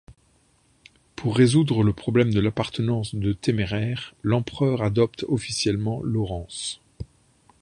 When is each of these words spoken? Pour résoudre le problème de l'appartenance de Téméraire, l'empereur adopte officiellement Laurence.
Pour 1.15 1.37
résoudre 1.37 1.83
le 1.83 1.93
problème 1.93 2.33
de 2.33 2.39
l'appartenance 2.39 3.13
de 3.13 3.33
Téméraire, 3.33 4.15
l'empereur 4.23 4.81
adopte 4.81 5.25
officiellement 5.29 6.01
Laurence. 6.01 6.81